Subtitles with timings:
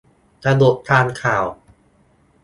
[0.43, 1.45] สรุปตามข่าว